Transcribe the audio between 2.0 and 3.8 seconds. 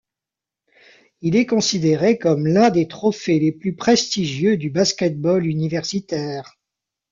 comme l'un des trophées les plus